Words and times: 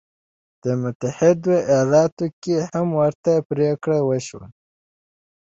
په 0.61 0.69
متحده 0.81 1.55
ایالتونو 1.73 2.33
کې 2.41 2.55
هم 2.69 2.87
ورته 3.01 3.31
پرېکړه 3.49 3.99
وشوه. 4.03 4.45